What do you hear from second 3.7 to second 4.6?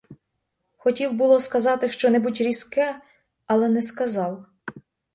сказав.